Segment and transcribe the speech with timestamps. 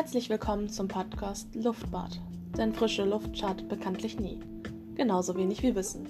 [0.00, 2.18] Herzlich willkommen zum Podcast Luftbad,
[2.56, 4.40] denn frische Luft schadet bekanntlich nie.
[4.94, 6.08] Genauso wenig wie Wissen.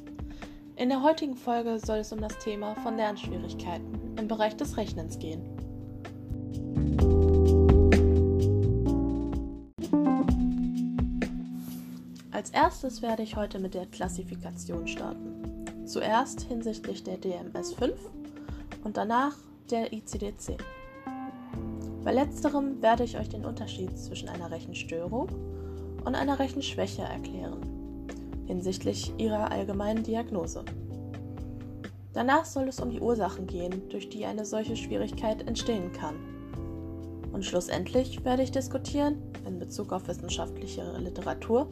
[0.76, 5.18] In der heutigen Folge soll es um das Thema von Lernschwierigkeiten im Bereich des Rechnens
[5.18, 5.42] gehen.
[12.30, 15.64] Als erstes werde ich heute mit der Klassifikation starten.
[15.84, 17.98] Zuerst hinsichtlich der DMS 5
[18.84, 19.34] und danach
[19.68, 20.60] der ICD-10.
[22.02, 25.28] Bei letzterem werde ich euch den Unterschied zwischen einer Rechenstörung
[26.04, 27.60] und einer Rechenschwäche erklären,
[28.46, 30.64] hinsichtlich ihrer allgemeinen Diagnose.
[32.14, 36.16] Danach soll es um die Ursachen gehen, durch die eine solche Schwierigkeit entstehen kann.
[37.32, 41.68] Und schlussendlich werde ich diskutieren, in Bezug auf wissenschaftliche Literatur,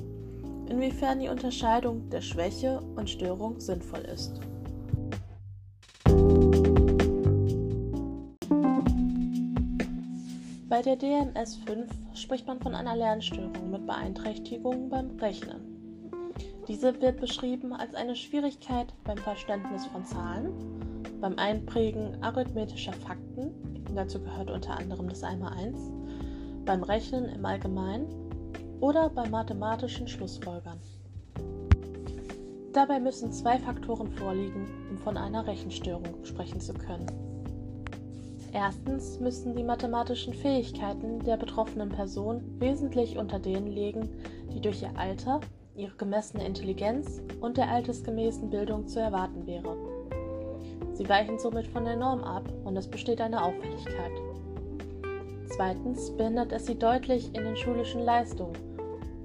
[0.69, 4.41] inwiefern die Unterscheidung der Schwäche und Störung sinnvoll ist.
[10.79, 15.61] Bei der DMS 5 spricht man von einer Lernstörung mit Beeinträchtigungen beim Rechnen.
[16.69, 20.53] Diese wird beschrieben als eine Schwierigkeit beim Verständnis von Zahlen,
[21.21, 23.51] beim Einprägen arithmetischer Fakten,
[23.93, 25.91] dazu gehört unter anderem das 1x1,
[26.65, 28.07] beim Rechnen im Allgemeinen
[28.79, 30.79] oder bei mathematischen Schlussfolgern.
[32.73, 37.28] Dabei müssen zwei Faktoren vorliegen, um von einer Rechenstörung sprechen zu können.
[38.53, 44.09] Erstens müssen die mathematischen Fähigkeiten der betroffenen Person wesentlich unter denen liegen,
[44.53, 45.41] die durch ihr Alter,
[45.77, 49.77] ihre gemessene Intelligenz und der altersgemäßen Bildung zu erwarten wäre.
[50.95, 54.13] Sie weichen somit von der Norm ab und es besteht eine Auffälligkeit.
[55.51, 58.57] Zweitens behindert es sie deutlich in den schulischen Leistungen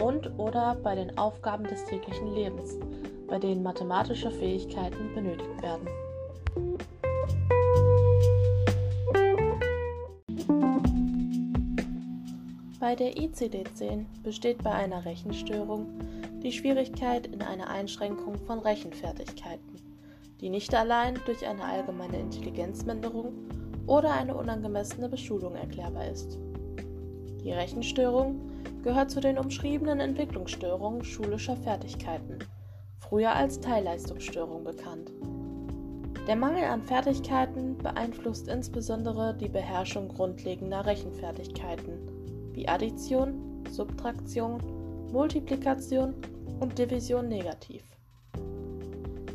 [0.01, 2.77] und oder bei den Aufgaben des täglichen Lebens,
[3.27, 5.87] bei denen mathematische Fähigkeiten benötigt werden.
[12.83, 15.87] Bei der ICD-10 besteht bei einer Rechenstörung
[16.43, 19.79] die Schwierigkeit in einer Einschränkung von Rechenfertigkeiten,
[20.41, 23.31] die nicht allein durch eine allgemeine Intelligenzminderung
[23.87, 26.37] oder eine unangemessene Beschulung erklärbar ist.
[27.45, 28.51] Die Rechenstörung
[28.83, 32.39] gehört zu den umschriebenen Entwicklungsstörungen schulischer Fertigkeiten,
[32.99, 35.09] früher als Teilleistungsstörung bekannt.
[36.27, 42.12] Der Mangel an Fertigkeiten beeinflusst insbesondere die Beherrschung grundlegender Rechenfertigkeiten
[42.53, 44.61] wie Addition, Subtraktion,
[45.11, 46.15] Multiplikation
[46.59, 47.83] und Division negativ.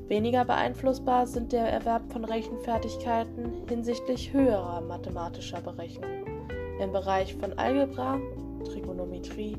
[0.08, 6.24] Weniger beeinflussbar sind der Erwerb von Rechenfertigkeiten hinsichtlich höherer mathematischer Berechnungen
[6.80, 8.18] im Bereich von Algebra,
[8.64, 9.56] Trigonometrie,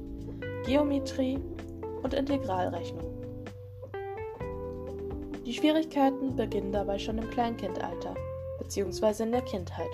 [0.66, 1.40] Geometrie
[2.02, 3.10] und Integralrechnung.
[5.46, 8.16] Die Schwierigkeiten beginnen dabei schon im Kleinkindalter
[8.60, 9.24] bzw.
[9.24, 9.90] in der Kindheit.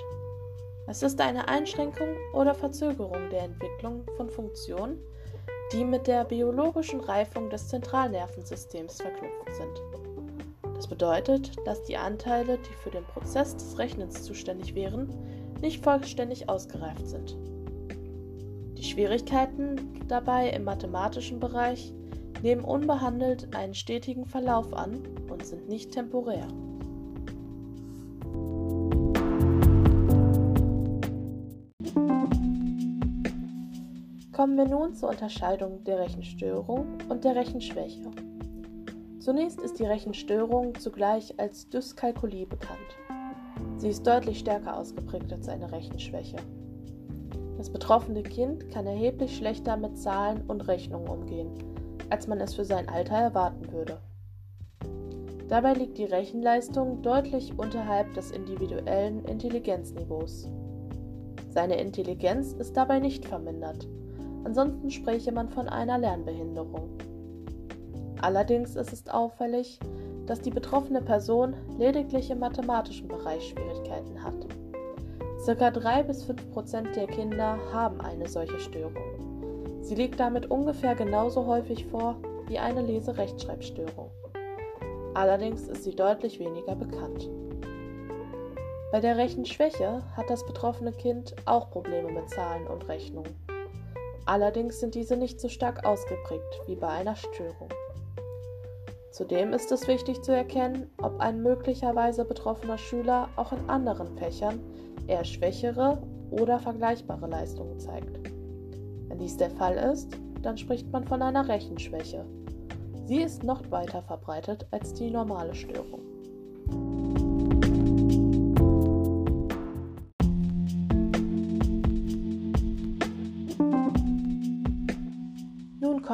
[0.88, 5.00] Es ist eine Einschränkung oder Verzögerung der Entwicklung von Funktionen,
[5.72, 10.75] die mit der biologischen Reifung des Zentralnervensystems verknüpft sind.
[10.75, 15.09] Das bedeutet, dass die Anteile, die für den Prozess des Rechnens zuständig wären,
[15.59, 17.35] nicht vollständig ausgereift sind.
[18.78, 21.94] Die Schwierigkeiten dabei im mathematischen Bereich
[22.44, 26.47] nehmen unbehandelt einen stetigen Verlauf an und sind nicht temporär.
[34.35, 38.01] Kommen wir nun zur Unterscheidung der Rechenstörung und der Rechenschwäche.
[39.19, 42.97] Zunächst ist die Rechenstörung zugleich als Dyskalkulie bekannt.
[43.78, 46.35] Sie ist deutlich stärker ausgeprägt als eine Rechenschwäche.
[47.56, 51.52] Das betroffene Kind kann erheblich schlechter mit Zahlen und Rechnungen umgehen,
[52.09, 54.02] als man es für sein Alter erwarten würde.
[55.47, 60.50] Dabei liegt die Rechenleistung deutlich unterhalb des individuellen Intelligenzniveaus.
[61.52, 63.88] Seine Intelligenz ist dabei nicht vermindert,
[64.45, 66.89] ansonsten spräche man von einer Lernbehinderung.
[68.22, 69.79] Allerdings ist es auffällig,
[70.25, 74.34] dass die betroffene Person lediglich im mathematischen Bereich Schwierigkeiten hat.
[75.43, 78.96] Circa 3 bis 5 Prozent der Kinder haben eine solche Störung.
[79.81, 82.16] Sie liegt damit ungefähr genauso häufig vor
[82.47, 84.09] wie eine Lese-Rechtschreibstörung.
[85.14, 87.29] Allerdings ist sie deutlich weniger bekannt.
[88.91, 93.35] Bei der Rechenschwäche hat das betroffene Kind auch Probleme mit Zahlen und Rechnungen.
[94.25, 97.69] Allerdings sind diese nicht so stark ausgeprägt wie bei einer Störung.
[99.11, 104.59] Zudem ist es wichtig zu erkennen, ob ein möglicherweise betroffener Schüler auch in anderen Fächern
[105.07, 106.01] eher schwächere
[106.31, 108.19] oder vergleichbare Leistungen zeigt.
[109.07, 110.09] Wenn dies der Fall ist,
[110.41, 112.25] dann spricht man von einer Rechenschwäche.
[113.05, 116.15] Sie ist noch weiter verbreitet als die normale Störung.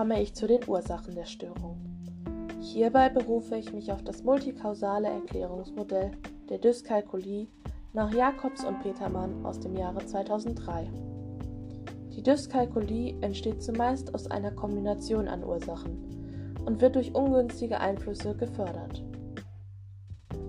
[0.02, 1.78] Komme ich zu den Ursachen der Störung.
[2.60, 6.10] Hierbei berufe ich mich auf das multikausale Erklärungsmodell
[6.50, 7.50] der Dyskalkulie
[7.94, 10.90] nach Jakobs und Petermann aus dem Jahre 2003.
[12.16, 19.04] Die Dyskalkulie entsteht zumeist aus einer Kombination an Ursachen und wird durch ungünstige Einflüsse gefördert.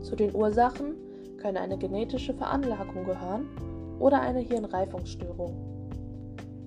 [0.00, 0.94] Zu den Ursachen
[1.36, 3.50] können eine genetische Veranlagung gehören
[3.98, 5.71] oder eine Hirnreifungsstörung.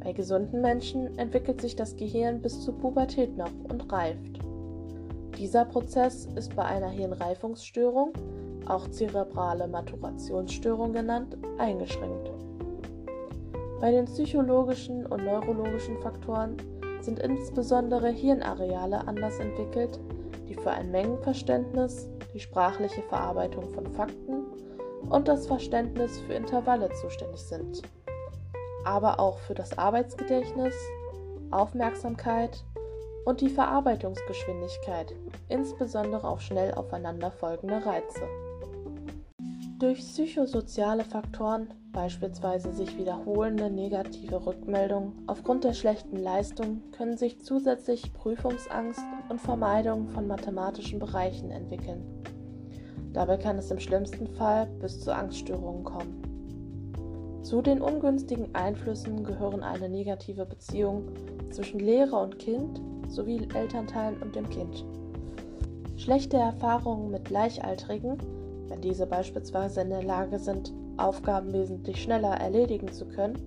[0.05, 4.37] Bei gesunden Menschen entwickelt sich das Gehirn bis zur Pubertät noch und reift.
[5.35, 8.13] Dieser Prozess ist bei einer Hirnreifungsstörung,
[8.67, 12.29] auch zerebrale Maturationsstörung genannt, eingeschränkt.
[13.81, 16.55] Bei den psychologischen und neurologischen Faktoren
[17.01, 19.99] sind insbesondere Hirnareale anders entwickelt,
[20.47, 24.45] die für ein Mengenverständnis, die sprachliche Verarbeitung von Fakten
[25.09, 27.81] und das Verständnis für Intervalle zuständig sind
[28.85, 30.75] aber auch für das Arbeitsgedächtnis,
[31.51, 32.63] Aufmerksamkeit
[33.25, 35.13] und die Verarbeitungsgeschwindigkeit,
[35.49, 38.27] insbesondere auf schnell aufeinanderfolgende Reize.
[39.79, 48.13] Durch psychosoziale Faktoren, beispielsweise sich wiederholende negative Rückmeldungen aufgrund der schlechten Leistung, können sich zusätzlich
[48.13, 52.03] Prüfungsangst und Vermeidung von mathematischen Bereichen entwickeln.
[53.11, 56.34] Dabei kann es im schlimmsten Fall bis zu Angststörungen kommen.
[57.45, 61.03] Zu den ungünstigen Einflüssen gehören eine negative Beziehung
[61.51, 64.83] zwischen Lehrer und Kind sowie Elternteilen und dem Kind.
[65.95, 68.17] Schlechte Erfahrungen mit Gleichaltrigen,
[68.67, 73.37] wenn diese beispielsweise in der Lage sind, Aufgaben wesentlich schneller erledigen zu können,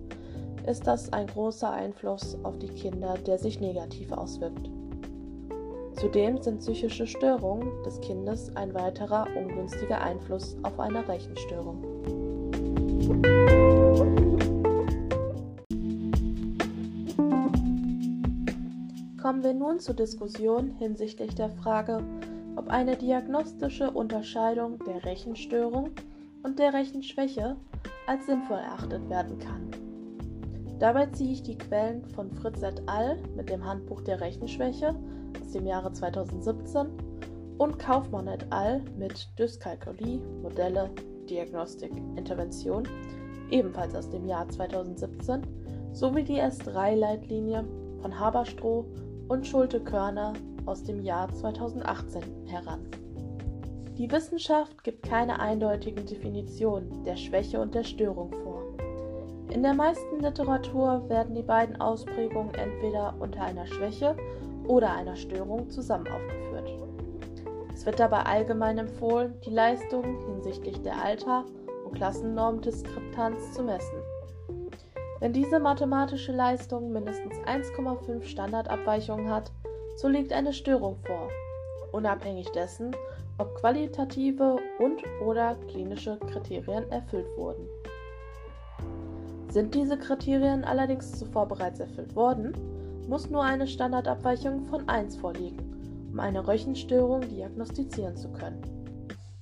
[0.65, 4.71] ist das ein großer Einfluss auf die Kinder, der sich negativ auswirkt.
[5.95, 11.83] Zudem sind psychische Störungen des Kindes ein weiterer ungünstiger Einfluss auf eine Rechenstörung.
[19.49, 22.05] Wir nun zur Diskussion hinsichtlich der Frage,
[22.57, 25.89] ob eine diagnostische Unterscheidung der Rechenstörung
[26.43, 27.57] und der Rechenschwäche
[28.07, 29.71] als sinnvoll erachtet werden kann.
[30.79, 33.17] Dabei ziehe ich die Quellen von Fritz et al.
[33.37, 34.95] mit dem Handbuch der Rechenschwäche
[35.41, 36.87] aus dem Jahre 2017
[37.57, 38.83] und Kaufmann et al.
[38.99, 40.91] mit Dyskalkulie, Modelle,
[41.31, 42.83] Diagnostik, Intervention
[43.51, 45.41] ebenfalls aus dem Jahr 2017
[45.95, 47.65] sowie die S3-Leitlinie
[48.03, 48.85] von Haberstroh
[49.29, 50.33] und Schulte-Körner
[50.67, 52.81] aus dem Jahr 2018 heran.
[53.97, 58.63] Die Wissenschaft gibt keine eindeutigen Definitionen der Schwäche und der Störung vor.
[59.51, 64.15] In der meisten Literatur werden die beiden Ausprägungen entweder unter einer Schwäche
[64.67, 66.71] oder einer Störung zusammen aufgeführt.
[67.75, 71.45] Es wird dabei allgemein empfohlen, die Leistungen hinsichtlich der Alter-
[71.85, 73.99] und Klassennormdiskrepanz zu messen.
[75.21, 79.51] Wenn diese mathematische Leistung mindestens 1,5 Standardabweichungen hat,
[79.97, 81.29] so liegt eine Störung vor,
[81.91, 82.95] unabhängig dessen,
[83.39, 87.67] ob qualitative und/oder klinische Kriterien erfüllt wurden.
[89.49, 92.53] Sind diese Kriterien allerdings zuvor bereits erfüllt worden,
[93.09, 98.78] muss nur eine Standardabweichung von 1 vorliegen, um eine Röchenstörung diagnostizieren zu können.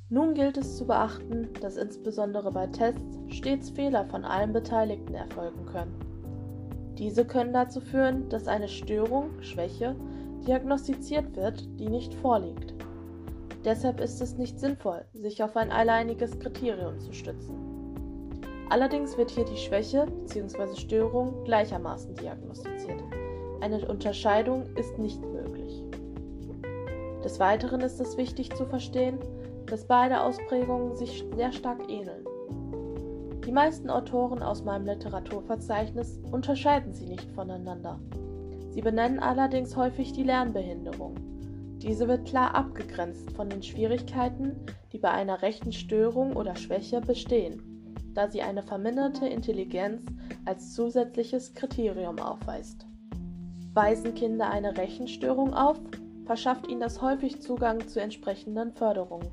[0.09, 5.67] Nun gilt es zu beachten, dass insbesondere bei Tests stets Fehler von allen Beteiligten erfolgen
[5.67, 5.99] können.
[6.97, 9.97] Diese können dazu führen, dass eine Störung, Schwäche,
[10.47, 12.73] diagnostiziert wird, die nicht vorliegt.
[13.65, 17.57] Deshalb ist es nicht sinnvoll, sich auf ein alleiniges Kriterium zu stützen.
[18.71, 20.77] Allerdings wird hier die Schwäche bzw.
[20.77, 23.03] Störung gleichermaßen diagnostiziert.
[23.61, 25.83] Eine Unterscheidung ist nicht möglich.
[27.25, 29.19] Des Weiteren ist es wichtig zu verstehen,
[29.67, 32.25] dass beide Ausprägungen sich sehr stark ähneln.
[33.45, 38.01] Die meisten Autoren aus meinem Literaturverzeichnis unterscheiden sie nicht voneinander.
[38.71, 41.15] Sie benennen allerdings häufig die Lernbehinderung.
[41.81, 44.57] Diese wird klar abgegrenzt von den Schwierigkeiten,
[44.93, 50.03] die bei einer rechten Störung oder Schwäche bestehen, da sie eine verminderte Intelligenz
[50.45, 52.87] als zusätzliches Kriterium aufweist.
[53.75, 55.79] Weisen Kinder eine Rechenstörung auf,
[56.25, 59.31] verschafft ihnen das häufig Zugang zu entsprechenden Förderungen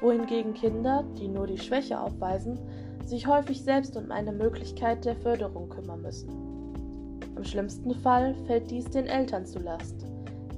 [0.00, 2.58] wohingegen Kinder, die nur die Schwäche aufweisen,
[3.04, 6.30] sich häufig selbst um eine Möglichkeit der Förderung kümmern müssen.
[7.36, 10.06] Im schlimmsten Fall fällt dies den Eltern zu Last,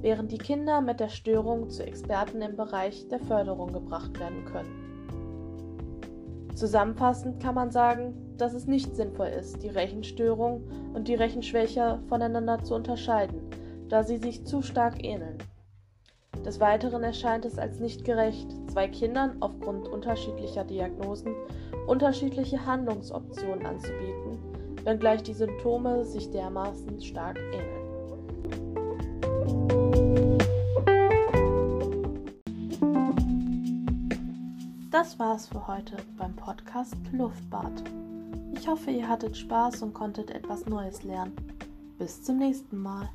[0.01, 4.93] während die Kinder mit der Störung zu Experten im Bereich der Förderung gebracht werden können.
[6.55, 12.63] Zusammenfassend kann man sagen, dass es nicht sinnvoll ist, die Rechenstörung und die Rechenschwäche voneinander
[12.63, 13.41] zu unterscheiden,
[13.89, 15.37] da sie sich zu stark ähneln.
[16.45, 21.35] Des Weiteren erscheint es als nicht gerecht, zwei Kindern aufgrund unterschiedlicher Diagnosen
[21.87, 24.37] unterschiedliche Handlungsoptionen anzubieten,
[24.83, 27.83] wenngleich die Symptome sich dermaßen stark ähneln.
[34.91, 37.83] Das war's für heute beim Podcast Luftbad.
[38.53, 41.35] Ich hoffe, ihr hattet Spaß und konntet etwas Neues lernen.
[41.97, 43.09] Bis zum nächsten Mal.